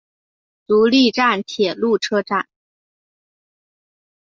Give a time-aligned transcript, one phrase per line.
[0.65, 2.47] 足利站铁路车站。